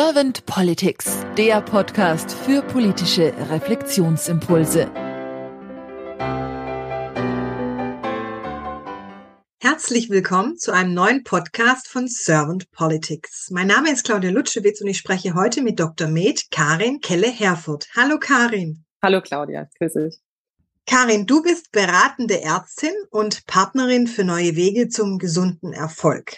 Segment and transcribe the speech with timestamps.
[0.00, 4.88] Servant Politics, der Podcast für politische Reflexionsimpulse.
[9.60, 13.50] Herzlich willkommen zu einem neuen Podcast von Servant Politics.
[13.50, 16.06] Mein Name ist Claudia Lutschewitz und ich spreche heute mit Dr.
[16.06, 17.88] Med Karin Kelle-Herfurth.
[17.96, 18.84] Hallo Karin.
[19.02, 20.20] Hallo Claudia, grüße dich.
[20.86, 26.36] Karin, du bist beratende Ärztin und Partnerin für neue Wege zum gesunden Erfolg.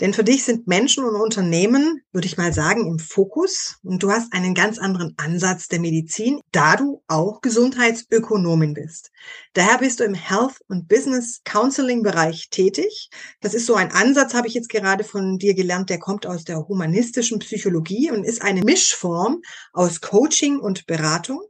[0.00, 3.76] Denn für dich sind Menschen und Unternehmen, würde ich mal sagen, im Fokus.
[3.84, 9.12] Und du hast einen ganz anderen Ansatz der Medizin, da du auch Gesundheitsökonomin bist.
[9.52, 13.08] Daher bist du im Health und Business Counseling Bereich tätig.
[13.40, 16.42] Das ist so ein Ansatz, habe ich jetzt gerade von dir gelernt, der kommt aus
[16.42, 19.42] der humanistischen Psychologie und ist eine Mischform
[19.72, 21.40] aus Coaching und Beratung,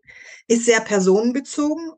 [0.49, 1.93] ist sehr personenbezogen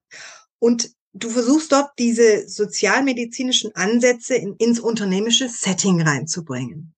[0.60, 6.94] und du versuchst dort diese sozialmedizinischen Ansätze in, ins unternehmische Setting reinzubringen.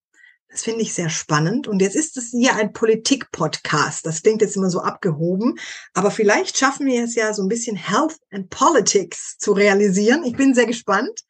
[0.51, 1.69] Das finde ich sehr spannend.
[1.69, 4.07] Und jetzt ist es hier ein Politik-Podcast.
[4.07, 5.59] Das klingt jetzt immer so abgehoben.
[5.93, 10.25] Aber vielleicht schaffen wir es ja so ein bisschen Health and Politics zu realisieren.
[10.25, 11.21] Ich bin sehr gespannt.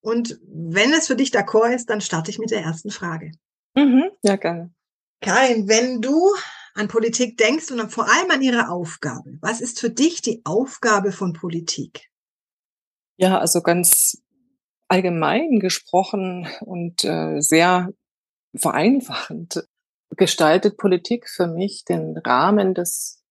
[0.00, 3.30] Und wenn es für dich d'accord ist, dann starte ich mit der ersten Frage.
[3.76, 4.72] Mhm, ja, gerne.
[5.20, 6.34] Karin, wenn du
[6.74, 11.12] an Politik denkst und vor allem an ihre Aufgabe, was ist für dich die Aufgabe
[11.12, 12.10] von Politik?
[13.18, 14.22] Ja, also ganz
[14.88, 17.92] allgemein gesprochen und äh, sehr
[18.54, 19.66] vereinfachend
[20.10, 23.22] gestaltet Politik für mich den Rahmen des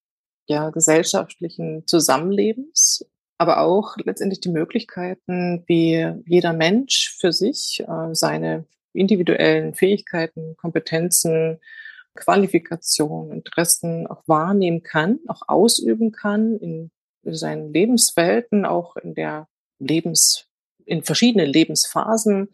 [0.47, 3.05] ja, gesellschaftlichen Zusammenlebens,
[3.37, 11.59] aber auch letztendlich die Möglichkeiten, wie jeder Mensch für sich äh, seine individuellen Fähigkeiten, Kompetenzen,
[12.15, 16.91] Qualifikationen, Interessen auch wahrnehmen kann, auch ausüben kann in
[17.23, 19.47] seinen Lebenswelten, auch in der
[19.79, 20.47] Lebens,
[20.85, 22.49] in verschiedenen Lebensphasen,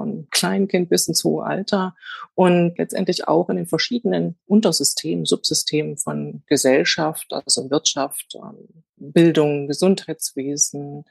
[0.00, 1.94] von Kleinkind bis ins hohe Alter
[2.34, 11.04] und letztendlich auch in den verschiedenen Untersystemen, Subsystemen von Gesellschaft, also Wirtschaft, ähm, Bildung, Gesundheitswesen,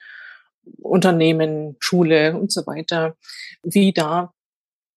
[0.82, 3.16] Unternehmen, Schule und so weiter,
[3.62, 4.34] wie da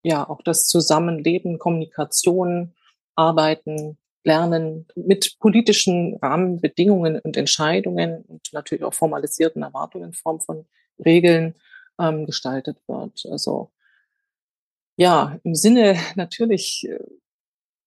[0.03, 2.75] ja auch das Zusammenleben, Kommunikation,
[3.15, 10.67] Arbeiten, Lernen mit politischen Rahmenbedingungen und Entscheidungen und natürlich auch formalisierten Erwartungen in Form von
[11.05, 11.55] Regeln
[11.99, 13.25] ähm, gestaltet wird.
[13.31, 13.71] Also
[14.97, 16.99] ja, im Sinne natürlich äh,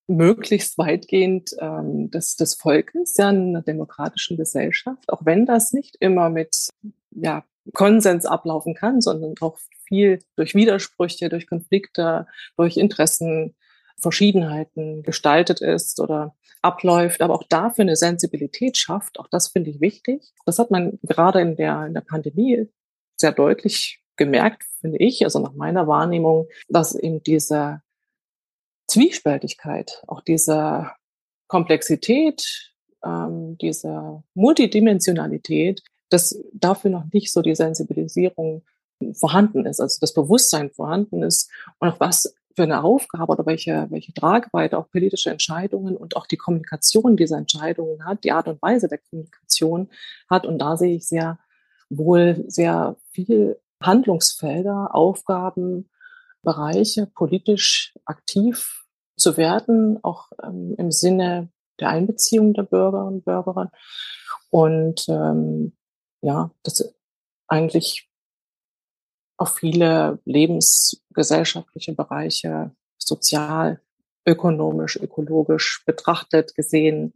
[0.07, 5.95] möglichst weitgehend ähm, des, des Volkes, ja, in einer demokratischen Gesellschaft, auch wenn das nicht
[5.99, 6.69] immer mit
[7.11, 7.43] ja,
[7.73, 9.57] Konsens ablaufen kann, sondern auch
[9.87, 13.55] viel durch Widersprüche, durch Konflikte, durch Interessen,
[13.97, 19.19] Verschiedenheiten gestaltet ist oder abläuft, aber auch dafür eine Sensibilität schafft.
[19.19, 20.33] Auch das finde ich wichtig.
[20.45, 22.67] Das hat man gerade in der, in der Pandemie
[23.15, 27.81] sehr deutlich gemerkt, finde ich, also nach meiner Wahrnehmung, dass eben diese
[28.87, 30.91] Zwiespältigkeit, auch diese
[31.47, 32.73] Komplexität,
[33.03, 38.63] ähm, diese Multidimensionalität, dass dafür noch nicht so die Sensibilisierung
[39.13, 43.87] vorhanden ist, also das Bewusstsein vorhanden ist und auch was für eine Aufgabe oder welche,
[43.89, 48.61] welche Tragweite auch politische Entscheidungen und auch die Kommunikation dieser Entscheidungen hat, die Art und
[48.61, 49.89] Weise der Kommunikation
[50.29, 50.45] hat.
[50.45, 51.37] Und da sehe ich sehr
[51.89, 55.89] wohl sehr viel Handlungsfelder, Aufgaben,
[56.41, 58.85] Bereiche politisch aktiv
[59.17, 61.49] zu werden, auch ähm, im Sinne
[61.79, 63.71] der Einbeziehung der Bürger und Bürgerinnen.
[64.49, 65.73] Und ähm,
[66.21, 66.95] ja, das
[67.47, 68.09] eigentlich
[69.37, 73.81] auf viele lebensgesellschaftliche Bereiche sozial,
[74.25, 77.13] ökonomisch, ökologisch betrachtet, gesehen,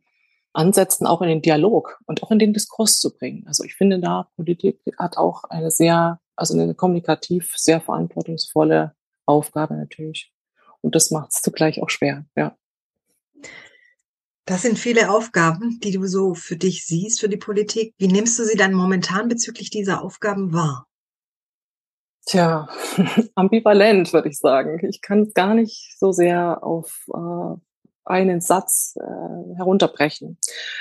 [0.54, 3.46] ansetzen, auch in den Dialog und auch in den Diskurs zu bringen.
[3.48, 9.76] Also ich finde da, Politik hat auch eine sehr, also eine kommunikativ sehr verantwortungsvolle Aufgabe
[9.76, 10.34] natürlich.
[10.82, 12.56] Und das macht es zugleich auch schwer, ja.
[14.46, 17.94] Das sind viele Aufgaben, die du so für dich siehst, für die Politik.
[18.00, 20.89] Wie nimmst du sie dann momentan bezüglich dieser Aufgaben wahr?
[22.30, 22.70] Tja,
[23.34, 24.88] ambivalent würde ich sagen.
[24.88, 27.58] Ich kann es gar nicht so sehr auf äh,
[28.06, 30.38] einen Satz äh, herunterbrechen.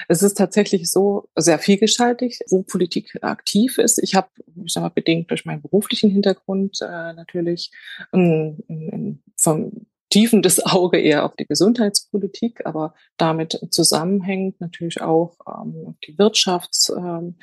[0.08, 3.98] Es ist tatsächlich so sehr vielgestaltig, wo Politik aktiv ist.
[4.02, 4.28] Ich habe,
[4.62, 7.70] ich sag mal, bedingt durch meinen beruflichen Hintergrund äh, natürlich
[8.12, 15.38] ein, ein, ein vom tiefendes Auge eher auf die Gesundheitspolitik, aber damit zusammenhängt natürlich auch
[15.46, 17.36] ähm, die Wirtschafts- ähm,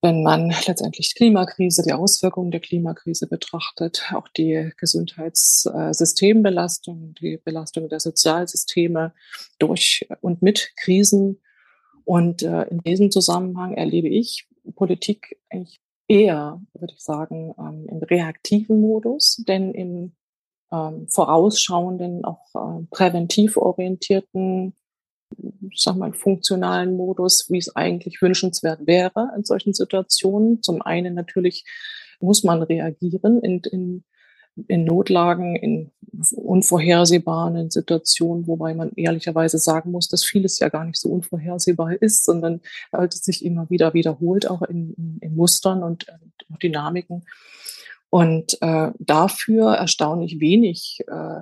[0.00, 7.88] wenn man letztendlich die Klimakrise, die Auswirkungen der Klimakrise betrachtet, auch die Gesundheitssystembelastung, die Belastung
[7.88, 9.12] der Sozialsysteme
[9.58, 11.40] durch und mit Krisen.
[12.04, 17.98] Und äh, in diesem Zusammenhang erlebe ich Politik eigentlich eher, würde ich sagen, ähm, im
[17.98, 20.12] reaktiven Modus, denn im
[20.72, 24.74] ähm, vorausschauenden, auch äh, präventiv orientierten,
[25.70, 30.62] ich sag mal, funktionalen Modus, wie es eigentlich wünschenswert wäre in solchen Situationen.
[30.62, 31.64] Zum einen natürlich
[32.20, 34.04] muss man reagieren in, in,
[34.66, 35.92] in Notlagen, in
[36.32, 42.24] unvorhersehbaren Situationen, wobei man ehrlicherweise sagen muss, dass vieles ja gar nicht so unvorhersehbar ist,
[42.24, 42.60] sondern
[42.92, 46.12] halt sich immer wieder wiederholt, auch in, in, in Mustern und äh,
[46.62, 47.24] Dynamiken.
[48.10, 51.40] Und äh, dafür erstaunlich wenig äh,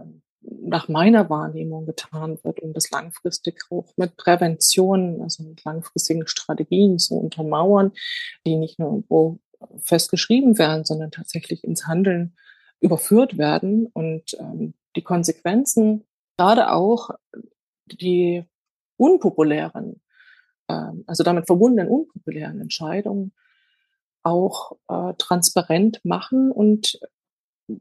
[0.48, 6.98] nach meiner Wahrnehmung getan wird, um das langfristig auch mit Prävention, also mit langfristigen Strategien
[6.98, 7.92] zu untermauern,
[8.46, 9.38] die nicht nur irgendwo
[9.78, 12.36] festgeschrieben werden, sondern tatsächlich ins Handeln
[12.80, 13.86] überführt werden.
[13.86, 16.04] Und ähm, die Konsequenzen,
[16.36, 17.10] gerade auch
[17.86, 18.44] die
[18.96, 20.00] unpopulären,
[20.68, 23.32] ähm, also damit verbundenen unpopulären Entscheidungen
[24.22, 26.98] auch äh, transparent machen und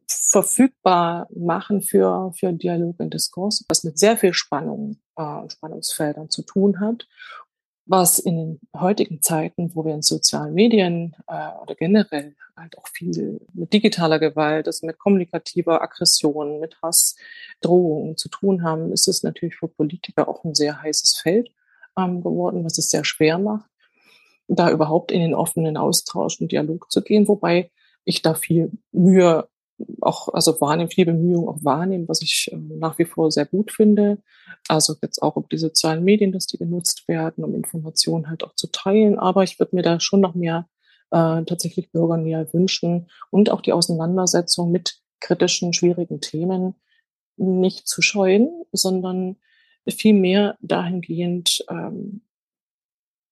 [0.08, 6.30] verfügbar machen für, für Dialog und Diskurs, was mit sehr viel Spannung äh, und Spannungsfeldern
[6.30, 7.08] zu tun hat,
[7.86, 12.88] was in den heutigen Zeiten, wo wir in sozialen Medien äh, oder generell halt auch
[12.88, 17.16] viel mit digitaler Gewalt, also mit kommunikativer Aggression, mit Hass,
[17.62, 21.52] Drohungen zu tun haben, ist es natürlich für Politiker auch ein sehr heißes Feld
[21.98, 23.70] ähm, geworden, was es sehr schwer macht,
[24.48, 27.72] da überhaupt in den offenen Austausch und Dialog zu gehen, wobei
[28.04, 29.48] ich da viel Mühe
[30.02, 33.72] auch, also wahrnehmen, viel Bemühungen auch wahrnehmen, was ich äh, nach wie vor sehr gut
[33.72, 34.20] finde.
[34.68, 38.56] Also jetzt auch um die sozialen Medien, dass die genutzt werden, um Informationen halt auch
[38.56, 39.20] zu teilen.
[39.20, 40.68] Aber ich würde mir da schon noch mehr
[41.12, 46.76] äh, tatsächlich bürgernäher wünschen und auch die Auseinandersetzung mit kritischen, schwierigen Themen
[47.38, 49.38] nicht zu scheuen, sondern
[49.88, 52.22] vielmehr dahingehend ähm,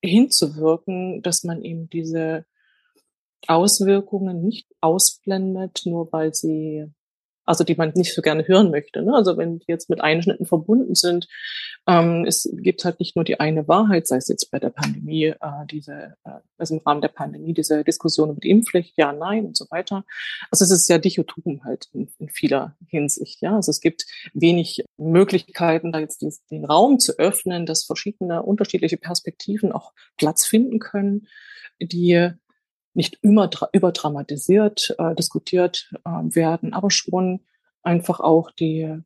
[0.03, 2.45] hinzuwirken, dass man eben diese
[3.47, 6.85] Auswirkungen nicht ausblendet, nur weil sie,
[7.45, 9.01] also die man nicht so gerne hören möchte.
[9.01, 9.15] Ne?
[9.15, 11.27] Also wenn die jetzt mit Einschnitten verbunden sind,
[11.87, 15.25] ähm, es gibt halt nicht nur die eine Wahrheit, sei es jetzt bei der Pandemie,
[15.25, 19.45] äh, diese, äh, also im Rahmen der Pandemie, diese Diskussion über die Impfpflicht, ja, nein
[19.45, 20.05] und so weiter.
[20.51, 23.41] Also es ist ja dichotom halt in, in vieler Hinsicht.
[23.41, 28.43] Ja, also es gibt wenig Möglichkeiten, da jetzt den, den Raum zu öffnen, dass verschiedene
[28.43, 31.27] unterschiedliche Perspektiven auch Platz finden können,
[31.81, 32.31] die
[32.93, 37.41] nicht immer überdramatisiert äh, diskutiert äh, werden, aber schon
[37.81, 39.01] einfach auch die,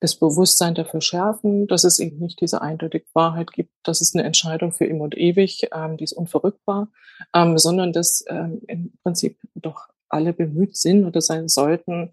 [0.00, 4.24] das Bewusstsein dafür schärfen, dass es eben nicht diese eindeutige Wahrheit gibt, dass es eine
[4.24, 6.88] Entscheidung für immer und ewig, ähm, die ist unverrückbar,
[7.34, 12.12] ähm, sondern dass ähm, im Prinzip doch alle bemüht sind oder sein sollten,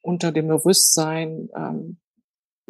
[0.00, 1.98] unter dem Bewusstsein, ähm,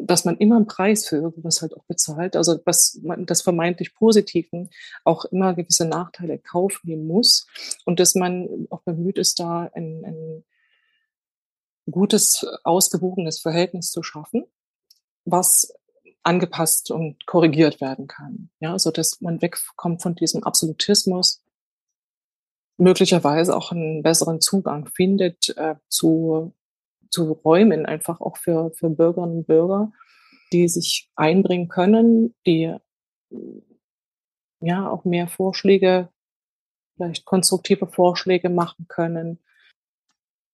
[0.05, 3.95] dass man immer einen Preis für irgendwas halt auch bezahlt, also was man das vermeintlich
[3.95, 4.69] Positiven
[5.03, 7.47] auch immer gewisse Nachteile in Kauf nehmen muss
[7.85, 10.43] und dass man auch bemüht ist, da ein, ein
[11.89, 14.45] gutes, ausgewogenes Verhältnis zu schaffen,
[15.25, 15.73] was
[16.23, 18.49] angepasst und korrigiert werden kann.
[18.59, 21.41] Ja, so dass man wegkommt von diesem Absolutismus,
[22.77, 26.53] möglicherweise auch einen besseren Zugang findet äh, zu
[27.13, 29.91] zu räumen, einfach auch für, für Bürgerinnen und Bürger,
[30.51, 32.75] die sich einbringen können, die
[34.61, 36.09] ja auch mehr Vorschläge,
[36.95, 39.39] vielleicht konstruktive Vorschläge machen können.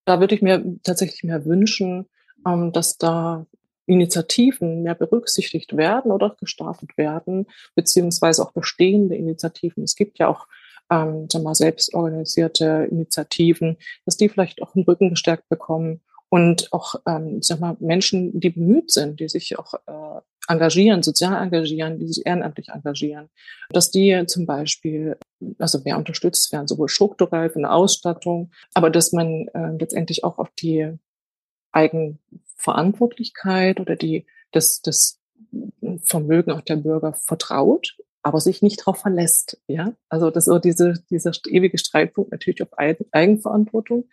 [0.06, 2.10] Da würde ich mir tatsächlich mehr wünschen,
[2.46, 3.46] ähm, dass da
[3.86, 9.84] Initiativen mehr berücksichtigt werden oder gestartet werden, beziehungsweise auch bestehende Initiativen.
[9.84, 10.48] Es gibt ja auch
[10.92, 16.96] ähm, sagen wir selbstorganisierte Initiativen, dass die vielleicht auch einen Rücken gestärkt bekommen und auch,
[17.08, 22.08] ähm, sag mal, Menschen, die bemüht sind, die sich auch äh, engagieren, sozial engagieren, die
[22.08, 23.30] sich ehrenamtlich engagieren,
[23.70, 25.18] dass die zum Beispiel
[25.58, 30.38] also mehr unterstützt werden, sowohl strukturell für eine Ausstattung, aber dass man äh, letztendlich auch
[30.38, 30.98] auf die
[31.72, 35.20] Eigenverantwortlichkeit oder die das, das
[36.04, 39.62] Vermögen auch der Bürger vertraut aber sich nicht darauf verlässt.
[39.68, 44.10] Ja, also das ist diese, dieser ewige Streitpunkt natürlich auf Eigenverantwortung.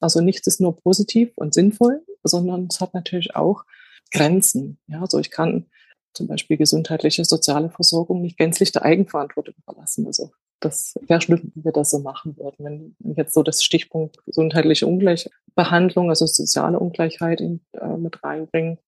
[0.00, 3.64] Also nichts ist nur positiv und sinnvoll, sondern es hat natürlich auch
[4.12, 4.78] Grenzen.
[4.86, 5.66] Ja, also ich kann
[6.14, 10.06] zum Beispiel gesundheitliche, soziale Versorgung nicht gänzlich der Eigenverantwortung verlassen.
[10.06, 12.96] Also das wäre schlimm, wenn wir das so machen würden.
[13.00, 18.78] Wenn jetzt so das Stichpunkt gesundheitliche Ungleichbehandlung, also soziale Ungleichheit in, äh, mit reinbringen,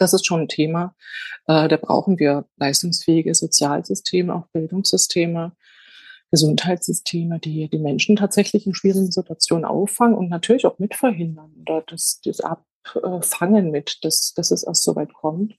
[0.00, 0.94] das ist schon ein Thema.
[1.46, 5.52] Äh, da brauchen wir leistungsfähige Sozialsysteme, auch Bildungssysteme,
[6.30, 12.20] Gesundheitssysteme, die die Menschen tatsächlich in schwierigen Situationen auffangen und natürlich auch mitverhindern oder das,
[12.24, 15.56] das Abfangen mit, dass, dass es erst so weit kommt.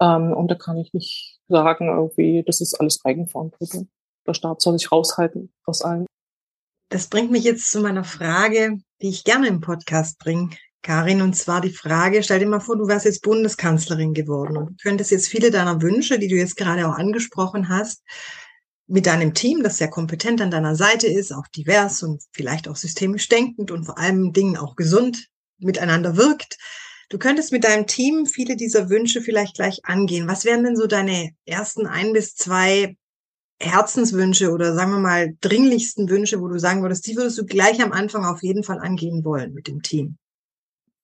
[0.00, 3.88] Ähm, und da kann ich nicht sagen, irgendwie, das ist alles Eigenverantwortung.
[4.26, 6.06] Der Staat soll sich raushalten aus allem.
[6.90, 10.50] Das bringt mich jetzt zu meiner Frage, die ich gerne im Podcast bringe.
[10.82, 14.70] Karin, und zwar die Frage, stell dir mal vor, du wärst jetzt Bundeskanzlerin geworden und
[14.70, 18.02] du könntest jetzt viele deiner Wünsche, die du jetzt gerade auch angesprochen hast,
[18.86, 22.76] mit deinem Team, das sehr kompetent an deiner Seite ist, auch divers und vielleicht auch
[22.76, 26.56] systemisch denkend und vor allem Dingen auch gesund miteinander wirkt.
[27.10, 30.28] Du könntest mit deinem Team viele dieser Wünsche vielleicht gleich angehen.
[30.28, 32.96] Was wären denn so deine ersten ein bis zwei
[33.60, 37.82] Herzenswünsche oder sagen wir mal dringlichsten Wünsche, wo du sagen würdest, die würdest du gleich
[37.82, 40.16] am Anfang auf jeden Fall angehen wollen mit dem Team?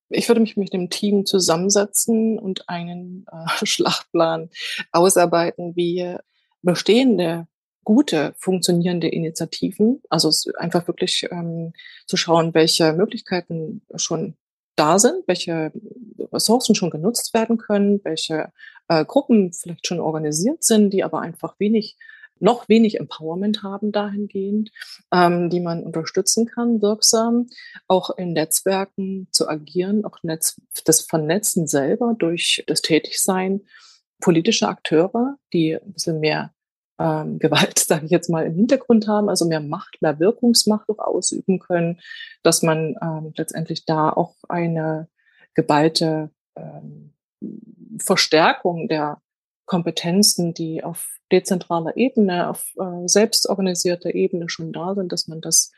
[0.08, 4.50] Ich würde mich mit dem Team zusammensetzen und einen äh, Schlachtplan
[4.92, 6.16] ausarbeiten, wie
[6.62, 7.46] bestehende
[7.84, 11.74] gute, funktionierende Initiativen, also einfach wirklich ähm,
[12.06, 14.36] zu schauen, welche Möglichkeiten schon
[14.76, 15.72] da sind, welche
[16.32, 18.50] Ressourcen schon genutzt werden können, welche
[18.88, 21.96] äh, Gruppen vielleicht schon organisiert sind, die aber einfach wenig
[22.40, 24.70] noch wenig Empowerment haben dahingehend,
[25.12, 27.46] ähm, die man unterstützen kann, wirksam,
[27.88, 33.62] auch in Netzwerken zu agieren, auch Netz, das Vernetzen selber durch das Tätigsein
[34.20, 36.52] politischer Akteure, die ein bisschen mehr
[36.98, 40.98] ähm, Gewalt, sage ich jetzt mal, im Hintergrund haben, also mehr Macht, mehr Wirkungsmacht auch
[40.98, 42.00] ausüben können,
[42.42, 45.08] dass man ähm, letztendlich da auch eine
[45.54, 47.12] geballte ähm,
[47.98, 49.20] Verstärkung der
[49.66, 55.72] Kompetenzen, die auf dezentraler Ebene, auf äh, selbstorganisierter Ebene schon da sind, dass man das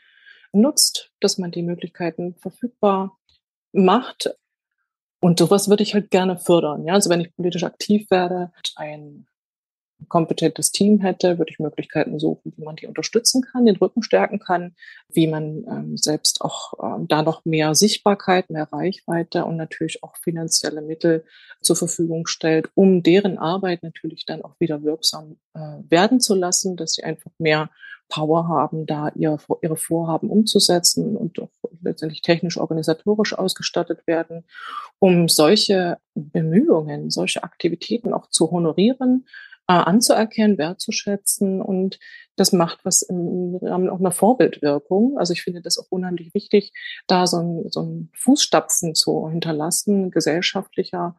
[0.51, 3.17] nutzt, dass man die Möglichkeiten verfügbar
[3.71, 4.35] macht.
[5.19, 6.85] Und sowas würde ich halt gerne fördern.
[6.85, 9.27] Ja, also wenn ich politisch aktiv werde, ein
[10.07, 14.39] kompetentes Team hätte, würde ich Möglichkeiten suchen, wie man die unterstützen kann, den Rücken stärken
[14.39, 14.75] kann,
[15.09, 20.15] wie man ähm, selbst auch ähm, da noch mehr Sichtbarkeit, mehr Reichweite und natürlich auch
[20.17, 21.25] finanzielle Mittel
[21.61, 26.77] zur Verfügung stellt, um deren Arbeit natürlich dann auch wieder wirksam äh, werden zu lassen,
[26.77, 27.69] dass sie einfach mehr
[28.09, 31.49] Power haben, da ihr, ihre Vorhaben umzusetzen und auch
[31.81, 34.45] letztendlich technisch organisatorisch ausgestattet werden,
[34.99, 39.25] um solche Bemühungen, solche Aktivitäten auch zu honorieren,
[39.73, 41.99] anzuerkennen, wertzuschätzen und
[42.35, 45.17] das macht was im Rahmen auch einer Vorbildwirkung.
[45.17, 46.71] Also ich finde das auch unheimlich wichtig,
[47.07, 51.17] da so ein, so ein Fußstapfen zu hinterlassen, gesellschaftlicher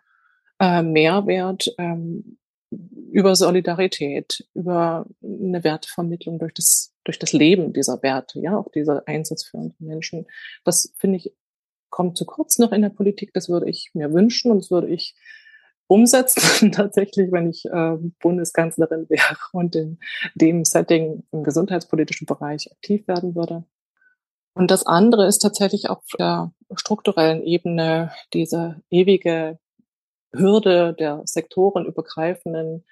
[0.60, 2.38] äh, Mehrwert ähm,
[2.70, 9.06] über Solidarität, über eine Wertevermittlung durch das, durch das Leben dieser Werte, ja, auch dieser
[9.06, 10.26] Einsatz für andere Menschen.
[10.64, 11.32] Das finde ich
[11.90, 13.32] kommt zu kurz noch in der Politik.
[13.32, 15.14] Das würde ich mir wünschen und das würde ich
[15.88, 19.98] umsetzen, tatsächlich, wenn ich äh, Bundeskanzlerin wäre und in
[20.34, 23.64] dem Setting im gesundheitspolitischen Bereich aktiv werden würde.
[24.54, 29.58] Und das andere ist tatsächlich auf der strukturellen Ebene diese ewige
[30.32, 32.84] Hürde der sektorenübergreifenden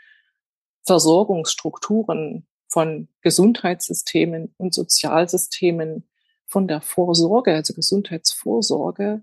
[0.84, 6.08] Versorgungsstrukturen von Gesundheitssystemen und Sozialsystemen,
[6.46, 9.22] von der Vorsorge, also Gesundheitsvorsorge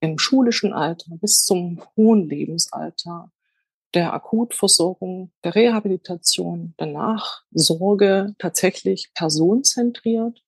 [0.00, 3.30] im schulischen Alter bis zum hohen Lebensalter,
[3.94, 10.44] der Akutversorgung, der Rehabilitation, danach Sorge tatsächlich personenzentriert,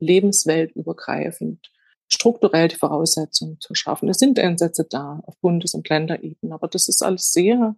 [0.00, 1.70] lebensweltübergreifend,
[2.08, 4.08] strukturell die Voraussetzungen zu schaffen.
[4.08, 7.76] Es sind Einsätze da auf Bundes- und Länderebene, aber das ist alles sehr,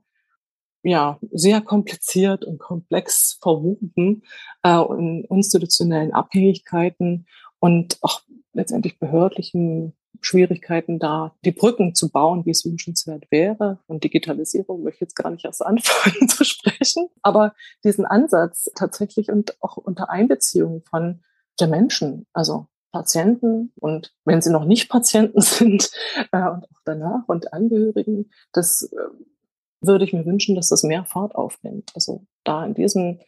[0.82, 4.22] ja, sehr kompliziert und komplex verwoben
[4.62, 7.26] äh, in institutionellen Abhängigkeiten
[7.58, 8.22] und auch
[8.52, 13.79] letztendlich behördlichen Schwierigkeiten da, die Brücken zu bauen, wie es wünschenswert wäre.
[13.87, 17.09] Und Digitalisierung möchte ich jetzt gar nicht erst anfangen zu sprechen.
[17.23, 21.23] Aber diesen Ansatz tatsächlich und auch unter Einbeziehung von
[21.59, 25.90] der Menschen, also Patienten und wenn sie noch nicht Patienten sind
[26.33, 28.97] äh, und auch danach und Angehörigen, das äh,
[29.81, 31.93] würde ich mir wünschen, dass das mehr Fahrt aufnimmt.
[31.95, 33.21] Also da in diesem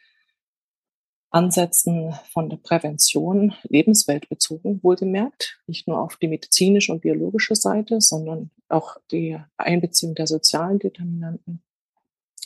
[1.33, 8.51] Ansätzen von der Prävention lebensweltbezogen wohlgemerkt, nicht nur auf die medizinische und biologische Seite, sondern
[8.69, 11.63] auch die Einbeziehung der sozialen Determinanten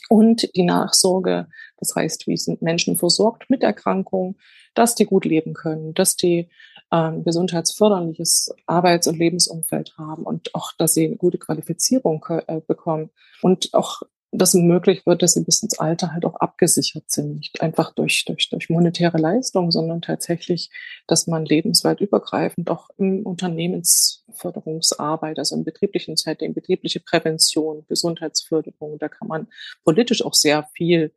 [0.09, 1.49] und die Nachsorge.
[1.77, 4.37] Das heißt, wie sind Menschen versorgt mit Erkrankungen,
[4.73, 6.49] dass die gut leben können, dass die
[6.91, 13.09] ähm, gesundheitsförderliches Arbeits- und Lebensumfeld haben und auch, dass sie eine gute Qualifizierung äh, bekommen
[13.41, 17.37] und auch dass möglich wird, dass sie bis ins Alter halt auch abgesichert sind.
[17.37, 20.69] Nicht einfach durch, durch, durch monetäre Leistung, sondern tatsächlich,
[21.07, 29.07] dass man lebensweit übergreifend auch im Unternehmensförderungsarbeit, also im betrieblichen Setting, betriebliche Prävention, Gesundheitsförderung, da
[29.07, 29.47] kann man
[29.83, 31.13] politisch auch sehr viel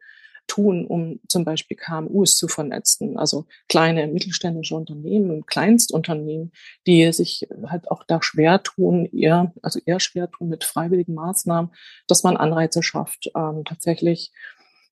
[0.50, 6.50] tun, um zum Beispiel KMUs zu vernetzen, also kleine mittelständische Unternehmen, Kleinstunternehmen,
[6.88, 11.71] die sich halt auch da schwer tun, eher, also eher schwer tun mit freiwilligen Maßnahmen,
[12.09, 14.33] dass man Anreize schafft, ähm, tatsächlich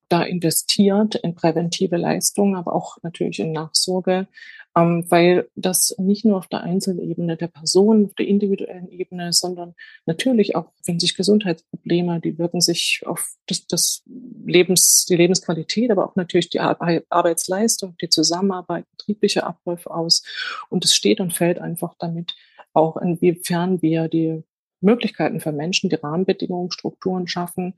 [0.08, 4.28] da investiert in präventive Leistungen, aber auch natürlich in Nachsorge,
[4.74, 9.74] weil das nicht nur auf der Einzelebene der Person, auf der individuellen Ebene, sondern
[10.06, 14.02] natürlich auch, wenn sich Gesundheitsprobleme, die wirken sich auf das, das
[14.46, 20.22] Lebens, die Lebensqualität, aber auch natürlich die Arbeitsleistung, die Zusammenarbeit, betriebliche Abläufe aus.
[20.68, 22.34] Und es steht und fällt einfach damit,
[22.72, 24.44] auch inwiefern wir die
[24.80, 27.74] Möglichkeiten für Menschen, die Rahmenbedingungen, Strukturen schaffen,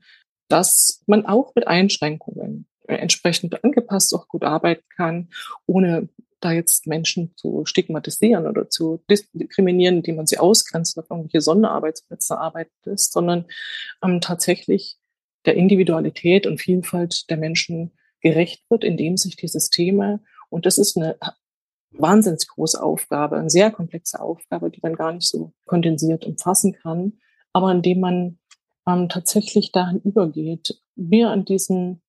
[0.49, 5.29] dass man auch mit Einschränkungen entsprechend angepasst auch gut arbeiten kann,
[5.65, 6.09] ohne
[6.41, 12.37] da jetzt Menschen zu stigmatisieren oder zu diskriminieren, indem man sie ausgrenzt auf irgendwelche Sonderarbeitsplätze
[12.37, 13.45] arbeitet ist, sondern
[14.03, 14.97] ähm, tatsächlich
[15.45, 20.19] der Individualität und Vielfalt der Menschen gerecht wird, indem sich die Systeme,
[20.49, 21.17] und das ist eine
[21.91, 27.13] wahnsinnig große Aufgabe, eine sehr komplexe Aufgabe, die man gar nicht so kondensiert umfassen kann,
[27.53, 28.39] aber indem man
[28.87, 32.01] ähm, tatsächlich dahin übergeht, mehr an diesen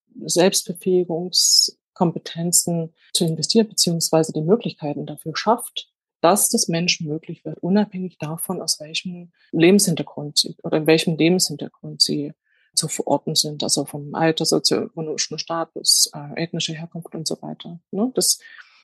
[1.92, 5.88] Selbstbefähigungskompetenzen zu investieren, beziehungsweise die Möglichkeiten dafür schafft,
[6.20, 12.00] dass das Menschen möglich wird, unabhängig davon, aus welchem Lebenshintergrund sie oder in welchem Lebenshintergrund
[12.00, 12.32] sie
[12.74, 17.80] zu verorten sind, also vom Alter, sozioökonomischen Status, äh, ethnische Herkunft und so weiter.
[17.90, 18.10] Ne?
[18.14, 18.38] Das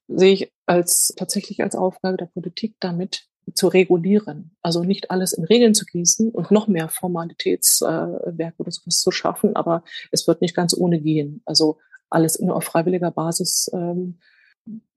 [0.09, 4.57] sehe ich als tatsächlich als Aufgabe der Politik, damit zu regulieren.
[4.61, 9.57] Also nicht alles in Regeln zu gießen und noch mehr Formalitätswerk oder sowas zu schaffen,
[9.57, 11.41] aber es wird nicht ganz ohne gehen.
[11.47, 11.79] Also
[12.11, 14.19] alles nur auf freiwilliger Basis ähm,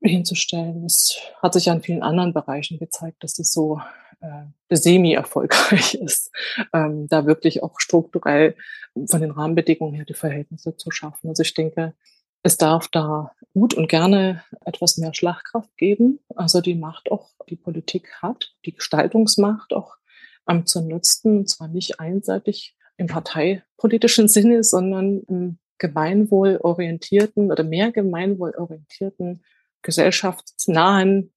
[0.01, 0.85] hinzustellen.
[0.85, 3.79] Es hat sich an vielen anderen Bereichen gezeigt, dass das so
[4.21, 6.31] äh, semi-erfolgreich ist,
[6.73, 8.55] ähm, da wirklich auch strukturell
[9.07, 11.29] von den Rahmenbedingungen her die Verhältnisse zu schaffen.
[11.29, 11.93] Also ich denke,
[12.43, 16.19] es darf da gut und gerne etwas mehr Schlagkraft geben.
[16.35, 19.97] Also die Macht auch, die Politik hat, die Gestaltungsmacht auch
[20.47, 27.91] ähm, zu nutzen, und zwar nicht einseitig im parteipolitischen Sinne, sondern im gemeinwohlorientierten oder mehr
[27.91, 29.43] gemeinwohlorientierten,
[29.81, 31.33] gesellschaftsnahen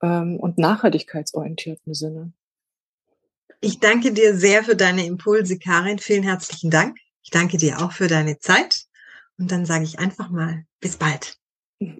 [0.00, 2.32] ähm, und nachhaltigkeitsorientierten Sinne.
[3.60, 5.98] Ich danke dir sehr für deine Impulse, Karin.
[5.98, 6.98] Vielen herzlichen Dank.
[7.22, 8.84] Ich danke dir auch für deine Zeit.
[9.38, 11.36] Und dann sage ich einfach mal, bis bald.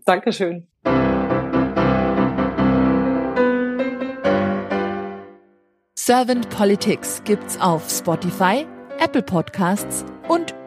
[0.04, 0.68] Dankeschön.
[5.96, 8.66] Servant Politics gibt's auf Spotify,
[8.98, 10.49] Apple Podcasts und